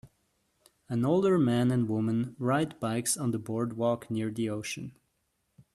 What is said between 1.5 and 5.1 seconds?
and woman ride bikes on the boardwalk near the ocean